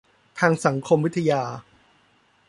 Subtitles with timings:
[0.39, 1.43] ทางสังคมวิทยา